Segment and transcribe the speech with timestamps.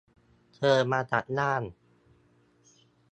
[0.55, 1.63] เธอมาจากน่าน